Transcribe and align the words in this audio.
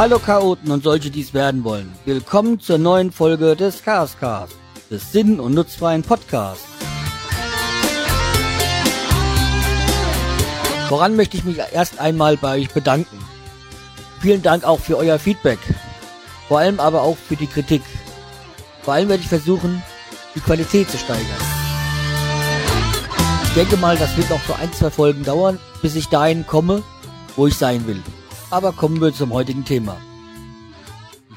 Hallo 0.00 0.18
Chaoten 0.18 0.70
und 0.70 0.82
solche, 0.82 1.10
die 1.10 1.20
es 1.20 1.34
werden 1.34 1.62
wollen. 1.62 1.92
Willkommen 2.06 2.58
zur 2.58 2.78
neuen 2.78 3.12
Folge 3.12 3.54
des 3.54 3.84
Chaoscast, 3.84 4.56
des 4.90 5.12
sinn- 5.12 5.38
und 5.38 5.52
nutzfreien 5.52 6.02
Podcasts. 6.02 6.64
Voran 10.88 11.16
möchte 11.16 11.36
ich 11.36 11.44
mich 11.44 11.58
erst 11.58 12.00
einmal 12.00 12.38
bei 12.38 12.60
euch 12.60 12.70
bedanken. 12.70 13.18
Vielen 14.22 14.40
Dank 14.40 14.64
auch 14.64 14.80
für 14.80 14.96
euer 14.96 15.18
Feedback. 15.18 15.58
Vor 16.48 16.60
allem 16.60 16.80
aber 16.80 17.02
auch 17.02 17.18
für 17.18 17.36
die 17.36 17.46
Kritik. 17.46 17.82
Vor 18.80 18.94
allem 18.94 19.10
werde 19.10 19.22
ich 19.22 19.28
versuchen, 19.28 19.82
die 20.34 20.40
Qualität 20.40 20.88
zu 20.88 20.96
steigern. 20.96 21.26
Ich 23.44 23.52
denke 23.52 23.76
mal, 23.76 23.98
das 23.98 24.16
wird 24.16 24.30
noch 24.30 24.42
so 24.48 24.54
ein, 24.54 24.72
zwei 24.72 24.88
Folgen 24.88 25.24
dauern, 25.24 25.58
bis 25.82 25.94
ich 25.94 26.08
dahin 26.08 26.46
komme, 26.46 26.82
wo 27.36 27.46
ich 27.46 27.54
sein 27.58 27.86
will. 27.86 28.02
Aber 28.50 28.72
kommen 28.72 29.00
wir 29.00 29.14
zum 29.14 29.32
heutigen 29.32 29.64
Thema. 29.64 29.96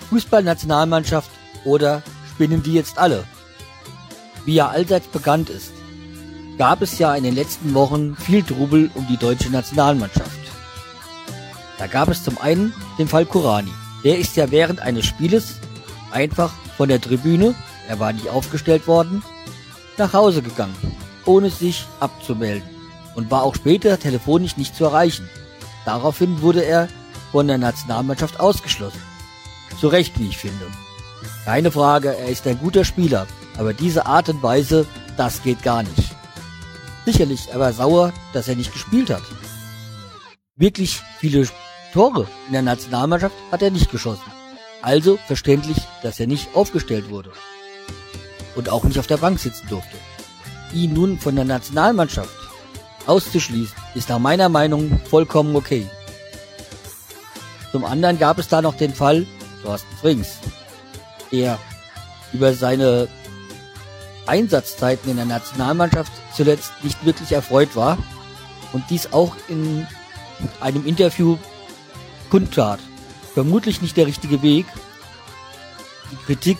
Fußballnationalmannschaft 0.09 1.29
oder 1.63 2.01
spinnen 2.31 2.63
die 2.63 2.73
jetzt 2.73 2.97
alle? 2.97 3.23
Wie 4.45 4.55
ja 4.55 4.67
allseits 4.69 5.07
bekannt 5.07 5.49
ist, 5.49 5.71
gab 6.57 6.81
es 6.81 6.97
ja 6.97 7.13
in 7.15 7.23
den 7.23 7.35
letzten 7.35 7.73
Wochen 7.73 8.15
viel 8.15 8.43
Trubel 8.43 8.89
um 8.95 9.07
die 9.07 9.17
deutsche 9.17 9.49
Nationalmannschaft. 9.49 10.39
Da 11.77 11.87
gab 11.87 12.09
es 12.09 12.23
zum 12.23 12.37
einen 12.39 12.73
den 12.97 13.07
Fall 13.07 13.25
Kurani. 13.25 13.71
Der 14.03 14.17
ist 14.17 14.35
ja 14.35 14.51
während 14.51 14.81
eines 14.81 15.05
Spieles 15.05 15.55
einfach 16.11 16.51
von 16.77 16.89
der 16.89 16.99
Tribüne, 16.99 17.55
er 17.87 17.99
war 17.99 18.11
nicht 18.11 18.29
aufgestellt 18.29 18.87
worden, 18.87 19.23
nach 19.97 20.13
Hause 20.13 20.41
gegangen, 20.41 20.75
ohne 21.25 21.49
sich 21.49 21.85
abzumelden 21.99 22.67
und 23.15 23.29
war 23.29 23.43
auch 23.43 23.55
später 23.55 23.99
telefonisch 23.99 24.57
nicht 24.57 24.75
zu 24.75 24.85
erreichen. 24.85 25.29
Daraufhin 25.85 26.41
wurde 26.41 26.63
er 26.63 26.87
von 27.33 27.47
der 27.47 27.57
Nationalmannschaft 27.57 28.39
ausgeschlossen. 28.39 29.01
Zu 29.79 29.87
Recht, 29.87 30.17
wie 30.19 30.27
ich 30.29 30.37
finde. 30.37 30.67
Keine 31.45 31.71
Frage, 31.71 32.15
er 32.15 32.29
ist 32.29 32.47
ein 32.47 32.59
guter 32.59 32.85
Spieler, 32.85 33.27
aber 33.57 33.73
diese 33.73 34.05
Art 34.05 34.29
und 34.29 34.41
Weise, 34.43 34.85
das 35.17 35.41
geht 35.41 35.63
gar 35.63 35.83
nicht. 35.83 36.15
Sicherlich, 37.05 37.49
er 37.51 37.59
war 37.59 37.73
sauer, 37.73 38.13
dass 38.33 38.47
er 38.47 38.55
nicht 38.55 38.71
gespielt 38.71 39.09
hat. 39.09 39.23
Wirklich 40.55 41.01
viele 41.19 41.47
Tore 41.91 42.27
in 42.47 42.53
der 42.53 42.61
Nationalmannschaft 42.61 43.35
hat 43.51 43.63
er 43.63 43.71
nicht 43.71 43.91
geschossen. 43.91 44.31
Also 44.83 45.17
verständlich, 45.25 45.77
dass 46.03 46.19
er 46.19 46.27
nicht 46.27 46.55
aufgestellt 46.55 47.09
wurde. 47.09 47.31
Und 48.55 48.69
auch 48.69 48.83
nicht 48.83 48.99
auf 48.99 49.07
der 49.07 49.17
Bank 49.17 49.39
sitzen 49.39 49.67
durfte. 49.69 49.97
Ihn 50.71 50.93
nun 50.93 51.19
von 51.19 51.35
der 51.35 51.45
Nationalmannschaft 51.45 52.29
auszuschließen, 53.07 53.75
ist 53.95 54.09
nach 54.09 54.19
meiner 54.19 54.49
Meinung 54.49 55.01
vollkommen 55.09 55.55
okay. 55.55 55.89
Zum 57.73 57.85
anderen 57.85 58.19
gab 58.19 58.37
es 58.37 58.47
da 58.47 58.61
noch 58.61 58.75
den 58.75 58.93
Fall 58.93 59.25
Thorsten 59.63 59.97
Frings, 59.97 60.37
der 61.31 61.57
über 62.31 62.53
seine 62.53 63.07
Einsatzzeiten 64.27 65.09
in 65.09 65.17
der 65.17 65.25
Nationalmannschaft 65.25 66.11
zuletzt 66.35 66.71
nicht 66.83 67.03
wirklich 67.03 67.31
erfreut 67.31 67.75
war 67.75 67.97
und 68.73 68.83
dies 68.91 69.11
auch 69.11 69.35
in 69.47 69.87
einem 70.61 70.85
Interview 70.85 71.39
kundtat. 72.29 72.79
Vermutlich 73.33 73.81
nicht 73.81 73.97
der 73.97 74.05
richtige 74.05 74.43
Weg. 74.43 74.67
Die 76.11 76.25
Kritik 76.27 76.59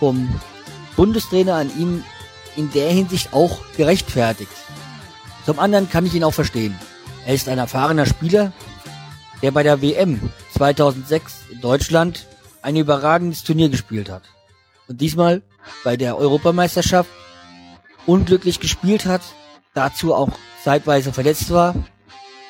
vom 0.00 0.40
Bundestrainer 0.96 1.56
an 1.56 1.70
ihm 1.78 2.02
in 2.56 2.72
der 2.72 2.90
Hinsicht 2.90 3.34
auch 3.34 3.58
gerechtfertigt. 3.76 4.52
Zum 5.44 5.58
anderen 5.58 5.90
kann 5.90 6.06
ich 6.06 6.14
ihn 6.14 6.24
auch 6.24 6.32
verstehen. 6.32 6.78
Er 7.26 7.34
ist 7.34 7.46
ein 7.46 7.58
erfahrener 7.58 8.06
Spieler, 8.06 8.52
der 9.42 9.50
bei 9.50 9.62
der 9.62 9.82
WM 9.82 10.32
2006 10.56 11.34
in 11.52 11.60
Deutschland 11.60 12.26
ein 12.62 12.76
überragendes 12.76 13.44
Turnier 13.44 13.68
gespielt 13.68 14.10
hat. 14.10 14.22
Und 14.88 15.00
diesmal 15.00 15.42
bei 15.84 15.96
der 15.96 16.16
Europameisterschaft 16.16 17.10
unglücklich 18.06 18.58
gespielt 18.60 19.04
hat, 19.04 19.20
dazu 19.74 20.14
auch 20.14 20.30
zeitweise 20.64 21.12
verletzt 21.12 21.50
war, 21.50 21.74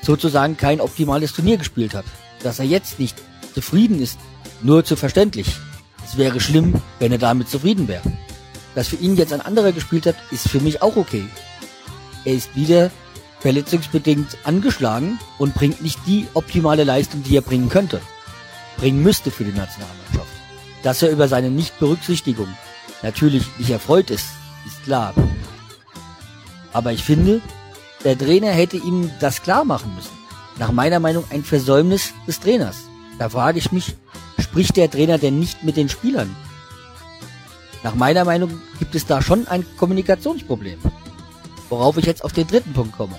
sozusagen 0.02 0.56
kein 0.56 0.80
optimales 0.80 1.32
Turnier 1.32 1.56
gespielt 1.56 1.94
hat. 1.94 2.04
Dass 2.42 2.58
er 2.58 2.66
jetzt 2.66 3.00
nicht 3.00 3.16
zufrieden 3.54 4.00
ist, 4.00 4.18
nur 4.62 4.84
zu 4.84 4.94
verständlich. 4.96 5.56
Es 6.04 6.16
wäre 6.16 6.40
schlimm, 6.40 6.80
wenn 7.00 7.10
er 7.10 7.18
damit 7.18 7.48
zufrieden 7.48 7.88
wäre. 7.88 8.12
Dass 8.74 8.88
für 8.88 8.96
ihn 8.96 9.16
jetzt 9.16 9.32
ein 9.32 9.40
anderer 9.40 9.72
gespielt 9.72 10.06
hat, 10.06 10.16
ist 10.30 10.48
für 10.48 10.60
mich 10.60 10.80
auch 10.82 10.96
okay. 10.96 11.24
Er 12.24 12.34
ist 12.34 12.54
wieder 12.54 12.90
verletzungsbedingt 13.40 14.38
angeschlagen 14.44 15.18
und 15.38 15.54
bringt 15.54 15.82
nicht 15.82 16.00
die 16.06 16.26
optimale 16.34 16.84
Leistung, 16.84 17.22
die 17.22 17.36
er 17.36 17.42
bringen 17.42 17.68
könnte. 17.68 18.00
Bringen 18.76 19.02
müsste 19.02 19.30
für 19.30 19.44
die 19.44 19.52
Nationalmannschaft. 19.56 20.26
Dass 20.82 21.02
er 21.02 21.10
über 21.10 21.28
seine 21.28 21.50
Nichtberücksichtigung 21.50 22.48
natürlich 23.02 23.44
nicht 23.58 23.70
erfreut 23.70 24.10
ist, 24.10 24.26
ist 24.66 24.82
klar. 24.84 25.14
Aber 26.72 26.92
ich 26.92 27.04
finde, 27.04 27.40
der 28.04 28.18
Trainer 28.18 28.50
hätte 28.50 28.76
ihm 28.76 29.10
das 29.20 29.42
klar 29.42 29.64
machen 29.64 29.94
müssen. 29.94 30.16
Nach 30.58 30.72
meiner 30.72 31.00
Meinung 31.00 31.24
ein 31.30 31.44
Versäumnis 31.44 32.12
des 32.26 32.40
Trainers. 32.40 32.76
Da 33.18 33.28
frage 33.28 33.58
ich 33.58 33.72
mich, 33.72 33.94
spricht 34.38 34.76
der 34.76 34.90
Trainer 34.90 35.18
denn 35.18 35.38
nicht 35.38 35.64
mit 35.64 35.76
den 35.76 35.88
Spielern? 35.88 36.34
Nach 37.82 37.94
meiner 37.94 38.24
Meinung 38.24 38.60
gibt 38.78 38.94
es 38.94 39.06
da 39.06 39.22
schon 39.22 39.46
ein 39.48 39.64
Kommunikationsproblem. 39.76 40.78
Worauf 41.68 41.96
ich 41.96 42.06
jetzt 42.06 42.24
auf 42.24 42.32
den 42.32 42.46
dritten 42.46 42.72
Punkt 42.72 42.96
komme. 42.96 43.18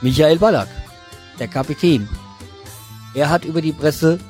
Michael 0.00 0.38
Ballack, 0.38 0.68
der 1.38 1.48
Kapitän. 1.48 2.08
Er 3.14 3.30
hat 3.30 3.44
über 3.44 3.62
die 3.62 3.72
Presse 3.72 4.20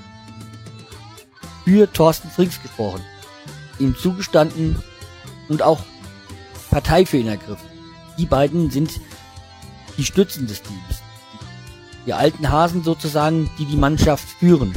für 1.64 1.92
Thorsten 1.92 2.30
Frings 2.30 2.62
gesprochen, 2.62 3.02
ihm 3.78 3.96
zugestanden 3.96 4.80
und 5.48 5.62
auch 5.62 5.80
Partei 6.70 7.04
für 7.04 7.18
ihn 7.18 7.28
ergriffen. 7.28 7.68
Die 8.16 8.26
beiden 8.26 8.70
sind 8.70 9.00
die 9.98 10.04
Stützen 10.04 10.46
des 10.46 10.62
Teams. 10.62 11.02
Die 12.06 12.12
alten 12.12 12.50
Hasen 12.50 12.84
sozusagen, 12.84 13.50
die 13.58 13.64
die 13.64 13.76
Mannschaft 13.76 14.28
führen. 14.38 14.72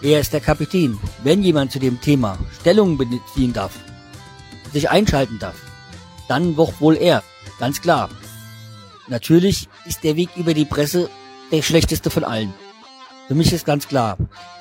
Er 0.00 0.20
ist 0.20 0.32
der 0.32 0.40
Kapitän. 0.40 0.98
Wenn 1.22 1.42
jemand 1.42 1.72
zu 1.72 1.78
dem 1.78 2.00
Thema 2.00 2.38
Stellung 2.60 2.96
beziehen 2.96 3.52
darf, 3.52 3.72
sich 4.72 4.90
einschalten 4.90 5.38
darf, 5.38 5.56
dann 6.32 6.56
doch 6.56 6.80
wohl 6.80 6.96
er. 6.96 7.22
Ganz 7.58 7.82
klar. 7.82 8.08
Natürlich 9.06 9.68
ist 9.84 10.02
der 10.02 10.16
Weg 10.16 10.30
über 10.34 10.54
die 10.54 10.64
Presse 10.64 11.10
der 11.50 11.60
schlechteste 11.60 12.08
von 12.08 12.24
allen. 12.24 12.54
Für 13.28 13.34
mich 13.34 13.52
ist 13.52 13.66
ganz 13.66 13.86
klar, 13.86 14.16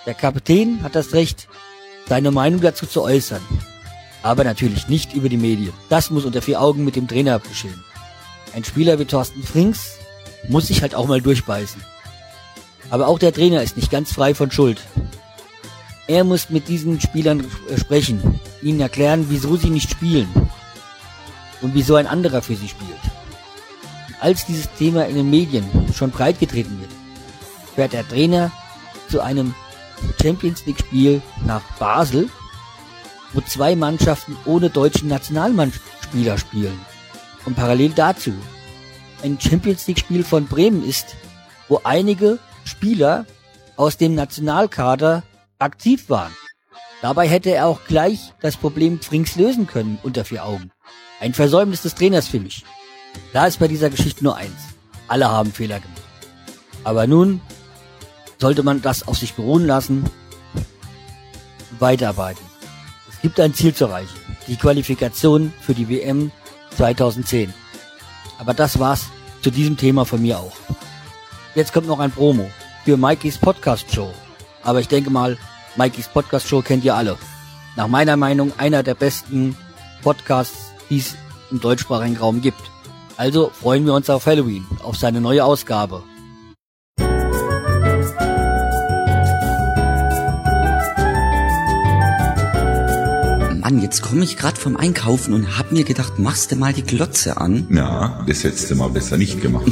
der 0.05 0.13
Kapitän 0.13 0.83
hat 0.83 0.95
das 0.95 1.13
Recht, 1.13 1.47
seine 2.09 2.31
Meinung 2.31 2.59
dazu 2.59 2.85
zu 2.85 3.01
äußern. 3.01 3.41
Aber 4.21 4.43
natürlich 4.43 4.89
nicht 4.89 5.13
über 5.13 5.29
die 5.29 5.37
Medien. 5.37 5.71
Das 5.87 6.11
muss 6.11 6.25
unter 6.25 6.41
vier 6.41 6.59
Augen 6.61 6.83
mit 6.83 6.97
dem 6.97 7.07
Trainer 7.07 7.39
geschehen. 7.39 7.81
Ein 8.53 8.65
Spieler 8.65 8.99
wie 8.99 9.05
Thorsten 9.05 9.41
Frings 9.41 9.93
muss 10.49 10.67
sich 10.67 10.81
halt 10.81 10.93
auch 10.93 11.07
mal 11.07 11.21
durchbeißen. 11.21 11.81
Aber 12.89 13.07
auch 13.07 13.17
der 13.17 13.31
Trainer 13.33 13.63
ist 13.63 13.77
nicht 13.77 13.89
ganz 13.89 14.11
frei 14.11 14.35
von 14.35 14.51
Schuld. 14.51 14.81
Er 16.07 16.25
muss 16.25 16.49
mit 16.49 16.67
diesen 16.67 16.99
Spielern 16.99 17.45
sprechen, 17.77 18.41
ihnen 18.61 18.81
erklären, 18.81 19.27
wieso 19.29 19.55
sie 19.55 19.69
nicht 19.69 19.89
spielen 19.89 20.27
und 21.61 21.73
wieso 21.73 21.95
ein 21.95 22.07
anderer 22.07 22.41
für 22.41 22.55
sie 22.55 22.67
spielt. 22.67 22.99
Als 24.19 24.45
dieses 24.45 24.71
Thema 24.73 25.05
in 25.07 25.15
den 25.15 25.29
Medien 25.29 25.65
schon 25.93 26.11
breitgetreten 26.11 26.79
wird, 26.79 26.91
fährt 27.75 27.93
der 27.93 28.07
Trainer 28.07 28.51
zu 29.09 29.21
einem 29.21 29.55
Champions 30.21 30.65
League 30.65 30.79
Spiel 30.79 31.21
nach 31.45 31.61
Basel, 31.79 32.29
wo 33.33 33.41
zwei 33.41 33.75
Mannschaften 33.75 34.35
ohne 34.45 34.69
deutschen 34.69 35.07
Nationalmannspieler 35.07 36.37
spielen. 36.37 36.79
Und 37.45 37.55
parallel 37.55 37.91
dazu 37.91 38.33
ein 39.23 39.39
Champions 39.39 39.87
League 39.87 39.99
Spiel 39.99 40.23
von 40.23 40.47
Bremen 40.47 40.83
ist, 40.83 41.15
wo 41.67 41.81
einige 41.83 42.39
Spieler 42.63 43.25
aus 43.77 43.97
dem 43.97 44.15
Nationalkader 44.15 45.23
aktiv 45.59 46.09
waren. 46.09 46.35
Dabei 47.01 47.27
hätte 47.27 47.49
er 47.51 47.67
auch 47.67 47.83
gleich 47.85 48.33
das 48.41 48.57
Problem 48.57 48.99
Frings 49.01 49.35
lösen 49.35 49.67
können 49.67 49.97
unter 50.03 50.23
vier 50.25 50.45
Augen. 50.45 50.71
Ein 51.21 51.35
Versäumnis 51.35 51.83
des 51.83 51.93
Trainers 51.93 52.27
für 52.27 52.39
mich. 52.39 52.65
Da 53.31 53.45
ist 53.45 53.59
bei 53.59 53.67
dieser 53.67 53.91
Geschichte 53.91 54.23
nur 54.23 54.35
eins. 54.35 54.59
Alle 55.07 55.29
haben 55.29 55.51
Fehler 55.51 55.79
gemacht. 55.79 56.01
Aber 56.83 57.05
nun 57.05 57.41
sollte 58.39 58.63
man 58.63 58.81
das 58.81 59.07
auf 59.07 59.19
sich 59.19 59.35
beruhen 59.35 59.67
lassen 59.67 60.03
und 60.55 61.79
weiterarbeiten. 61.79 62.43
Es 63.07 63.21
gibt 63.21 63.39
ein 63.39 63.53
Ziel 63.53 63.75
zu 63.75 63.85
erreichen. 63.85 64.17
Die 64.47 64.55
Qualifikation 64.55 65.53
für 65.61 65.75
die 65.75 65.87
WM 65.87 66.31
2010. 66.75 67.53
Aber 68.39 68.55
das 68.55 68.79
war's 68.79 69.05
zu 69.43 69.51
diesem 69.51 69.77
Thema 69.77 70.05
von 70.05 70.23
mir 70.23 70.39
auch. 70.39 70.57
Jetzt 71.53 71.71
kommt 71.71 71.85
noch 71.85 71.99
ein 71.99 72.11
Promo 72.11 72.49
für 72.83 72.97
Mikeys 72.97 73.37
Podcast 73.37 73.93
Show. 73.93 74.11
Aber 74.63 74.79
ich 74.79 74.87
denke 74.87 75.11
mal, 75.11 75.37
Mikeys 75.75 76.07
Podcast 76.07 76.47
Show 76.47 76.63
kennt 76.63 76.83
ihr 76.83 76.95
alle. 76.95 77.15
Nach 77.75 77.87
meiner 77.87 78.17
Meinung 78.17 78.53
einer 78.57 78.81
der 78.81 78.95
besten 78.95 79.55
Podcasts, 80.01 80.60
die 80.91 80.99
es 80.99 81.15
im 81.49 81.59
deutschsprachigen 81.59 82.17
Raum 82.17 82.41
gibt. 82.41 82.69
Also 83.17 83.49
freuen 83.49 83.85
wir 83.85 83.93
uns 83.93 84.09
auf 84.09 84.27
Halloween, 84.27 84.67
auf 84.83 84.97
seine 84.97 85.21
neue 85.21 85.43
Ausgabe. 85.43 86.03
Mann, 93.71 93.81
jetzt 93.81 94.01
komme 94.01 94.25
ich 94.25 94.35
gerade 94.35 94.59
vom 94.59 94.75
Einkaufen 94.75 95.33
und 95.33 95.57
hab 95.57 95.71
mir 95.71 95.85
gedacht, 95.85 96.19
machst 96.19 96.51
du 96.51 96.57
mal 96.57 96.73
die 96.73 96.83
Glotze 96.83 97.37
an? 97.37 97.67
Na, 97.69 98.21
das 98.27 98.43
hättest 98.43 98.69
du 98.69 98.75
mal 98.75 98.89
besser 98.89 99.17
nicht 99.17 99.41
gemacht. 99.41 99.71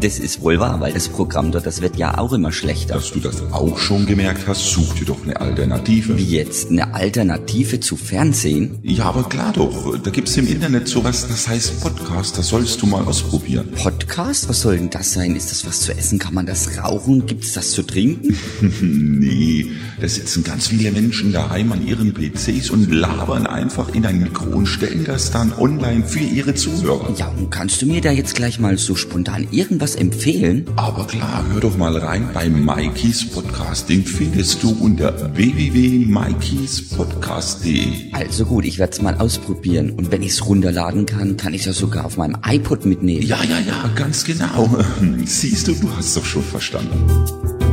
Das 0.00 0.18
ist 0.18 0.40
wohl 0.40 0.58
wahr, 0.58 0.80
weil 0.80 0.92
das 0.92 1.08
Programm 1.08 1.52
dort, 1.52 1.66
das 1.66 1.82
wird 1.82 1.96
ja 1.96 2.18
auch 2.18 2.32
immer 2.32 2.52
schlechter. 2.52 2.94
Dass 2.94 3.10
du 3.12 3.20
das 3.20 3.42
auch 3.52 3.78
schon 3.78 4.06
gemerkt 4.06 4.46
hast, 4.46 4.70
such 4.70 4.94
dir 4.94 5.04
doch 5.04 5.22
eine 5.24 5.38
Alternative. 5.38 6.16
Wie 6.16 6.24
jetzt? 6.24 6.70
Eine 6.70 6.94
Alternative 6.94 7.80
zu 7.80 7.96
Fernsehen? 7.96 8.78
Ja, 8.82 9.04
aber 9.04 9.24
klar 9.24 9.52
doch. 9.52 9.98
Da 9.98 10.10
gibt's 10.10 10.36
im 10.36 10.48
Internet 10.48 10.88
sowas, 10.88 11.28
das 11.28 11.48
heißt 11.48 11.80
Podcast. 11.80 12.38
Das 12.38 12.48
sollst 12.48 12.80
du 12.80 12.86
mal 12.86 13.04
ausprobieren. 13.04 13.68
Podcast? 13.76 14.48
Was 14.48 14.62
soll 14.62 14.78
denn 14.78 14.90
das 14.90 15.12
sein? 15.12 15.36
Ist 15.36 15.50
das 15.50 15.66
was 15.66 15.80
zu 15.82 15.96
essen? 15.96 16.18
Kann 16.18 16.34
man 16.34 16.46
das 16.46 16.78
rauchen? 16.78 17.26
Gibt's 17.26 17.52
das 17.52 17.72
zu 17.72 17.82
trinken? 17.82 18.36
nee, 18.80 19.70
da 20.00 20.08
sitzen 20.08 20.42
ganz 20.42 20.68
viele 20.68 20.92
Menschen 20.92 21.32
daheim 21.32 21.72
an 21.72 21.86
ihren 21.86 22.14
PCs 22.14 22.70
und 22.70 22.90
labern 22.90 23.29
einfach 23.38 23.94
in 23.94 24.04
ein 24.06 24.20
Mikro 24.20 24.56
und 24.56 24.66
stellen 24.66 25.04
das 25.04 25.30
dann 25.30 25.52
online 25.58 26.04
für 26.04 26.20
ihre 26.20 26.54
Zuhörer. 26.54 27.14
Ja, 27.16 27.28
und 27.28 27.50
kannst 27.50 27.82
du 27.82 27.86
mir 27.86 28.00
da 28.00 28.10
jetzt 28.10 28.34
gleich 28.34 28.58
mal 28.58 28.78
so 28.78 28.96
spontan 28.96 29.46
irgendwas 29.50 29.94
empfehlen? 29.94 30.64
Aber 30.76 31.06
klar, 31.06 31.44
hör 31.52 31.60
doch 31.60 31.76
mal 31.76 31.94
rein 31.96 32.30
bei 32.34 32.48
Mikeys 32.48 33.30
Podcast. 33.30 33.88
Den 33.88 34.04
findest 34.04 34.60
du 34.62 34.76
unter 34.80 35.34
www.mikeyspodcast.de. 35.34 38.12
Also 38.12 38.44
gut, 38.46 38.64
ich 38.64 38.78
werde 38.78 38.92
es 38.92 39.02
mal 39.02 39.16
ausprobieren. 39.16 39.90
Und 39.90 40.10
wenn 40.10 40.22
ich 40.22 40.32
es 40.32 40.46
runterladen 40.46 41.04
kann, 41.06 41.36
kann 41.36 41.54
ich 41.54 41.60
es 41.60 41.66
ja 41.66 41.72
sogar 41.72 42.06
auf 42.06 42.16
meinem 42.16 42.38
iPod 42.46 42.84
mitnehmen. 42.84 43.22
Ja, 43.22 43.44
ja, 43.44 43.60
ja, 43.60 43.88
ganz 43.94 44.24
genau. 44.24 44.68
Siehst 45.24 45.68
du, 45.68 45.74
du 45.74 45.88
hast 45.96 46.16
doch 46.16 46.24
schon 46.24 46.42
verstanden. 46.42 47.69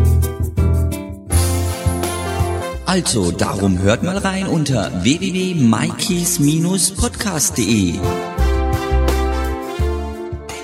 Also, 2.87 3.31
darum 3.33 3.79
hört 3.79 4.03
mal 4.03 4.17
rein 4.17 4.47
unter 4.47 5.03
www.mikeys-podcast.de. 5.03 7.91
Denn 7.91 8.01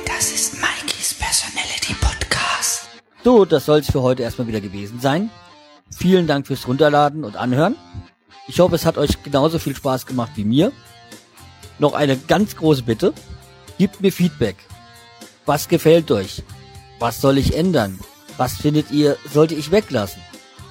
das 0.07 0.31
ist 0.31 0.53
Mikeys 0.53 1.15
Personality 1.15 1.93
Podcast. 1.99 2.87
So, 3.25 3.43
das 3.43 3.65
soll's 3.65 3.91
für 3.91 4.01
heute 4.01 4.23
erstmal 4.23 4.47
wieder 4.47 4.61
gewesen 4.61 5.01
sein. 5.01 5.31
Vielen 5.91 6.25
Dank 6.25 6.47
fürs 6.47 6.65
Runterladen 6.65 7.25
und 7.25 7.35
Anhören. 7.35 7.75
Ich 8.47 8.61
hoffe, 8.61 8.75
es 8.75 8.85
hat 8.85 8.97
euch 8.97 9.21
genauso 9.23 9.59
viel 9.59 9.75
Spaß 9.75 10.05
gemacht 10.05 10.31
wie 10.35 10.45
mir. 10.45 10.71
Noch 11.77 11.91
eine 11.91 12.15
ganz 12.15 12.55
große 12.55 12.83
Bitte. 12.83 13.13
Gebt 13.77 13.99
mir 13.99 14.13
Feedback. 14.13 14.55
Was 15.45 15.67
gefällt 15.67 16.09
euch? 16.09 16.41
Was 16.99 17.19
soll 17.19 17.37
ich 17.37 17.57
ändern? 17.57 17.99
Was 18.37 18.53
findet 18.53 18.91
ihr, 18.91 19.17
sollte 19.29 19.55
ich 19.55 19.71
weglassen? 19.71 20.21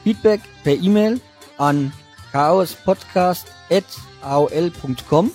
Feedback 0.02 0.40
per 0.64 0.76
E-Mail 0.76 1.20
an 1.62 1.92
chaospodcast.aol.com 2.32 5.30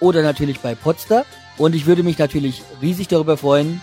oder 0.00 0.22
natürlich 0.22 0.58
bei 0.60 0.74
Podster. 0.74 1.24
Und 1.58 1.76
ich 1.76 1.84
würde 1.86 2.02
mich 2.02 2.18
natürlich 2.18 2.62
riesig 2.82 3.06
darüber 3.08 3.36
freuen, 3.36 3.80